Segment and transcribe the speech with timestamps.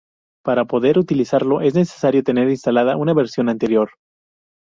[0.43, 3.91] Para poder utilizarlo es necesario tener instalada una versión anterior.